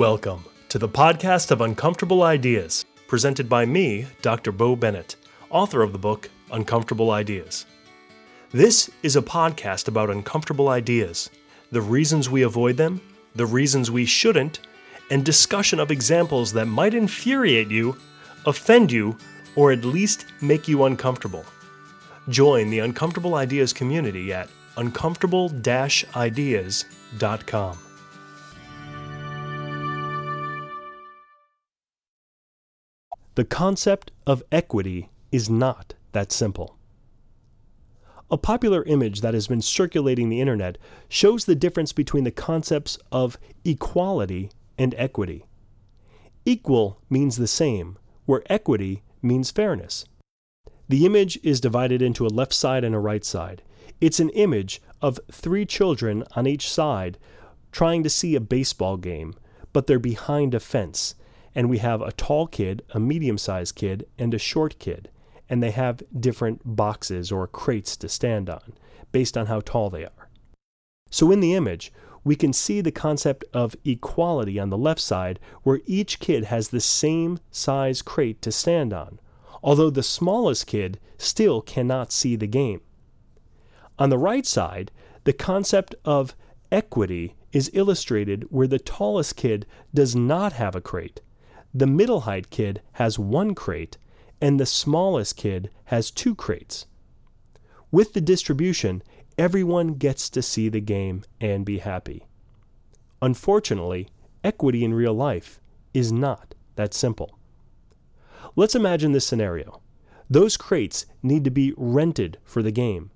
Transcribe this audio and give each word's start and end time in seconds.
Welcome 0.00 0.46
to 0.70 0.78
the 0.78 0.88
podcast 0.88 1.50
of 1.50 1.60
Uncomfortable 1.60 2.22
Ideas, 2.22 2.86
presented 3.06 3.50
by 3.50 3.66
me, 3.66 4.06
Dr. 4.22 4.50
Bo 4.50 4.74
Bennett, 4.74 5.16
author 5.50 5.82
of 5.82 5.92
the 5.92 5.98
book 5.98 6.30
Uncomfortable 6.50 7.10
Ideas. 7.10 7.66
This 8.50 8.88
is 9.02 9.16
a 9.16 9.20
podcast 9.20 9.88
about 9.88 10.08
uncomfortable 10.08 10.70
ideas, 10.70 11.28
the 11.70 11.82
reasons 11.82 12.30
we 12.30 12.40
avoid 12.40 12.78
them, 12.78 13.02
the 13.34 13.44
reasons 13.44 13.90
we 13.90 14.06
shouldn't, 14.06 14.60
and 15.10 15.22
discussion 15.22 15.78
of 15.78 15.90
examples 15.90 16.50
that 16.54 16.64
might 16.64 16.94
infuriate 16.94 17.68
you, 17.68 17.94
offend 18.46 18.90
you, 18.90 19.18
or 19.54 19.70
at 19.70 19.84
least 19.84 20.24
make 20.40 20.66
you 20.66 20.84
uncomfortable. 20.84 21.44
Join 22.30 22.70
the 22.70 22.78
Uncomfortable 22.78 23.34
Ideas 23.34 23.74
community 23.74 24.32
at 24.32 24.48
uncomfortable 24.78 25.50
The 33.40 33.46
concept 33.46 34.10
of 34.26 34.42
equity 34.52 35.08
is 35.32 35.48
not 35.48 35.94
that 36.12 36.30
simple. 36.30 36.76
A 38.30 38.36
popular 38.36 38.82
image 38.82 39.22
that 39.22 39.32
has 39.32 39.46
been 39.46 39.62
circulating 39.62 40.28
the 40.28 40.42
internet 40.42 40.76
shows 41.08 41.46
the 41.46 41.54
difference 41.54 41.94
between 41.94 42.24
the 42.24 42.30
concepts 42.30 42.98
of 43.10 43.38
equality 43.64 44.50
and 44.76 44.94
equity. 44.98 45.46
Equal 46.44 47.00
means 47.08 47.38
the 47.38 47.46
same, 47.46 47.96
where 48.26 48.42
equity 48.50 49.04
means 49.22 49.50
fairness. 49.50 50.04
The 50.90 51.06
image 51.06 51.38
is 51.42 51.62
divided 51.62 52.02
into 52.02 52.26
a 52.26 52.28
left 52.28 52.52
side 52.52 52.84
and 52.84 52.94
a 52.94 52.98
right 52.98 53.24
side. 53.24 53.62
It's 54.02 54.20
an 54.20 54.28
image 54.36 54.82
of 55.00 55.18
three 55.32 55.64
children 55.64 56.24
on 56.36 56.46
each 56.46 56.68
side 56.68 57.16
trying 57.72 58.02
to 58.02 58.10
see 58.10 58.34
a 58.34 58.40
baseball 58.40 58.98
game, 58.98 59.32
but 59.72 59.86
they're 59.86 59.98
behind 59.98 60.52
a 60.52 60.60
fence. 60.60 61.14
And 61.54 61.68
we 61.68 61.78
have 61.78 62.00
a 62.00 62.12
tall 62.12 62.46
kid, 62.46 62.82
a 62.90 63.00
medium 63.00 63.38
sized 63.38 63.74
kid, 63.74 64.06
and 64.18 64.32
a 64.32 64.38
short 64.38 64.78
kid. 64.78 65.10
And 65.48 65.62
they 65.62 65.72
have 65.72 66.02
different 66.18 66.62
boxes 66.64 67.32
or 67.32 67.46
crates 67.46 67.96
to 67.98 68.08
stand 68.08 68.48
on 68.48 68.74
based 69.12 69.36
on 69.36 69.46
how 69.46 69.60
tall 69.60 69.90
they 69.90 70.04
are. 70.04 70.28
So 71.10 71.32
in 71.32 71.40
the 71.40 71.54
image, 71.54 71.92
we 72.22 72.36
can 72.36 72.52
see 72.52 72.80
the 72.80 72.92
concept 72.92 73.44
of 73.52 73.74
equality 73.84 74.58
on 74.58 74.70
the 74.70 74.78
left 74.78 75.00
side, 75.00 75.40
where 75.62 75.80
each 75.86 76.20
kid 76.20 76.44
has 76.44 76.68
the 76.68 76.80
same 76.80 77.38
size 77.50 78.02
crate 78.02 78.42
to 78.42 78.52
stand 78.52 78.92
on, 78.92 79.18
although 79.62 79.90
the 79.90 80.02
smallest 80.02 80.66
kid 80.66 81.00
still 81.18 81.60
cannot 81.60 82.12
see 82.12 82.36
the 82.36 82.46
game. 82.46 82.80
On 83.98 84.10
the 84.10 84.18
right 84.18 84.46
side, 84.46 84.90
the 85.24 85.32
concept 85.32 85.94
of 86.04 86.34
equity 86.70 87.34
is 87.52 87.70
illustrated 87.74 88.44
where 88.50 88.66
the 88.66 88.78
tallest 88.78 89.36
kid 89.36 89.66
does 89.92 90.14
not 90.14 90.52
have 90.52 90.76
a 90.76 90.80
crate, 90.80 91.20
the 91.72 91.86
middle 91.86 92.20
height 92.20 92.50
kid 92.50 92.82
has 92.92 93.18
one 93.18 93.54
crate, 93.54 93.96
and 94.40 94.58
the 94.58 94.66
smallest 94.66 95.36
kid 95.36 95.70
has 95.86 96.10
two 96.10 96.34
crates. 96.34 96.86
With 97.90 98.12
the 98.12 98.20
distribution, 98.20 99.02
everyone 99.38 99.94
gets 99.94 100.30
to 100.30 100.42
see 100.42 100.68
the 100.68 100.80
game 100.80 101.22
and 101.40 101.64
be 101.64 101.78
happy. 101.78 102.26
Unfortunately, 103.22 104.08
equity 104.42 104.84
in 104.84 104.94
real 104.94 105.14
life 105.14 105.60
is 105.92 106.10
not 106.12 106.54
that 106.76 106.94
simple. 106.94 107.38
Let's 108.56 108.74
imagine 108.74 109.12
this 109.12 109.26
scenario. 109.26 109.80
Those 110.28 110.56
crates 110.56 111.06
need 111.22 111.44
to 111.44 111.50
be 111.50 111.74
rented 111.76 112.38
for 112.44 112.62
the 112.62 112.70
game. 112.70 113.10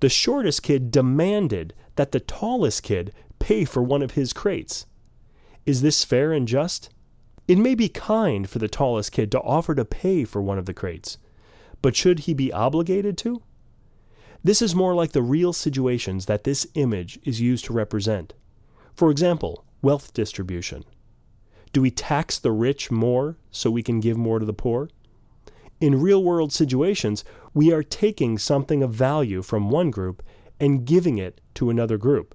The 0.00 0.08
shortest 0.08 0.62
kid 0.62 0.90
demanded 0.90 1.74
that 1.96 2.12
the 2.12 2.20
tallest 2.20 2.82
kid 2.82 3.12
pay 3.38 3.64
for 3.64 3.82
one 3.82 4.02
of 4.02 4.12
his 4.12 4.32
crates. 4.32 4.86
Is 5.66 5.82
this 5.82 6.04
fair 6.04 6.32
and 6.32 6.46
just? 6.46 6.90
It 7.46 7.58
may 7.58 7.74
be 7.74 7.88
kind 7.88 8.48
for 8.48 8.58
the 8.58 8.68
tallest 8.68 9.12
kid 9.12 9.30
to 9.32 9.40
offer 9.40 9.74
to 9.74 9.84
pay 9.84 10.24
for 10.24 10.40
one 10.40 10.58
of 10.58 10.64
the 10.64 10.72
crates, 10.72 11.18
but 11.82 11.94
should 11.94 12.20
he 12.20 12.32
be 12.32 12.52
obligated 12.52 13.18
to? 13.18 13.42
This 14.42 14.62
is 14.62 14.74
more 14.74 14.94
like 14.94 15.12
the 15.12 15.22
real 15.22 15.52
situations 15.52 16.26
that 16.26 16.44
this 16.44 16.66
image 16.74 17.18
is 17.24 17.40
used 17.40 17.66
to 17.66 17.72
represent. 17.72 18.32
For 18.94 19.10
example, 19.10 19.64
wealth 19.82 20.14
distribution. 20.14 20.84
Do 21.72 21.82
we 21.82 21.90
tax 21.90 22.38
the 22.38 22.52
rich 22.52 22.90
more 22.90 23.36
so 23.50 23.70
we 23.70 23.82
can 23.82 24.00
give 24.00 24.16
more 24.16 24.38
to 24.38 24.46
the 24.46 24.52
poor? 24.52 24.88
In 25.80 26.00
real 26.00 26.22
world 26.22 26.52
situations, 26.52 27.24
we 27.52 27.72
are 27.72 27.82
taking 27.82 28.38
something 28.38 28.82
of 28.82 28.94
value 28.94 29.42
from 29.42 29.70
one 29.70 29.90
group 29.90 30.22
and 30.58 30.86
giving 30.86 31.18
it 31.18 31.40
to 31.54 31.68
another 31.68 31.98
group. 31.98 32.34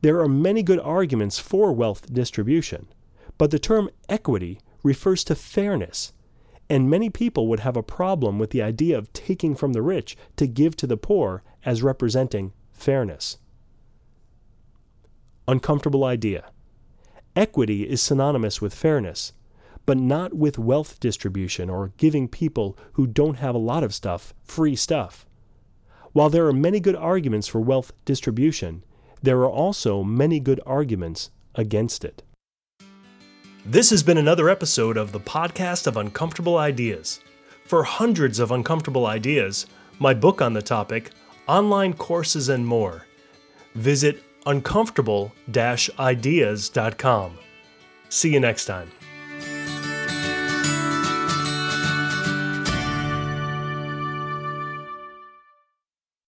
There 0.00 0.20
are 0.20 0.28
many 0.28 0.62
good 0.62 0.80
arguments 0.80 1.38
for 1.38 1.72
wealth 1.72 2.12
distribution, 2.12 2.86
but 3.40 3.50
the 3.50 3.58
term 3.58 3.88
equity 4.06 4.60
refers 4.82 5.24
to 5.24 5.34
fairness 5.34 6.12
and 6.68 6.90
many 6.90 7.08
people 7.08 7.46
would 7.48 7.60
have 7.60 7.74
a 7.74 7.82
problem 7.82 8.38
with 8.38 8.50
the 8.50 8.60
idea 8.60 8.98
of 8.98 9.10
taking 9.14 9.54
from 9.54 9.72
the 9.72 9.80
rich 9.80 10.14
to 10.36 10.46
give 10.46 10.76
to 10.76 10.86
the 10.86 10.98
poor 10.98 11.42
as 11.64 11.82
representing 11.82 12.52
fairness. 12.70 13.38
Uncomfortable 15.48 16.04
idea. 16.04 16.50
Equity 17.34 17.88
is 17.88 18.02
synonymous 18.02 18.60
with 18.60 18.74
fairness, 18.74 19.32
but 19.86 19.96
not 19.96 20.34
with 20.34 20.58
wealth 20.58 21.00
distribution 21.00 21.70
or 21.70 21.92
giving 21.96 22.28
people 22.28 22.76
who 22.92 23.06
don't 23.06 23.38
have 23.38 23.54
a 23.54 23.66
lot 23.72 23.82
of 23.82 23.94
stuff 23.94 24.34
free 24.44 24.76
stuff. 24.76 25.24
While 26.12 26.28
there 26.28 26.46
are 26.46 26.52
many 26.52 26.78
good 26.78 26.96
arguments 26.96 27.48
for 27.48 27.62
wealth 27.62 27.92
distribution, 28.04 28.84
there 29.22 29.38
are 29.38 29.50
also 29.50 30.04
many 30.04 30.40
good 30.40 30.60
arguments 30.66 31.30
against 31.54 32.04
it. 32.04 32.22
This 33.70 33.90
has 33.90 34.02
been 34.02 34.18
another 34.18 34.48
episode 34.50 34.96
of 34.96 35.12
the 35.12 35.20
podcast 35.20 35.86
of 35.86 35.96
Uncomfortable 35.96 36.58
Ideas. 36.58 37.20
For 37.66 37.84
hundreds 37.84 38.40
of 38.40 38.50
uncomfortable 38.50 39.06
ideas, 39.06 39.66
my 40.00 40.12
book 40.12 40.42
on 40.42 40.54
the 40.54 40.60
topic, 40.60 41.12
online 41.46 41.92
courses, 41.92 42.48
and 42.48 42.66
more, 42.66 43.06
visit 43.76 44.24
uncomfortable 44.44 45.32
ideas.com. 46.00 47.38
See 48.08 48.34
you 48.34 48.40
next 48.40 48.64
time. 48.64 48.90